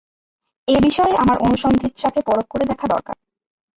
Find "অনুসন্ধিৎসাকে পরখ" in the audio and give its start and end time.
1.37-2.45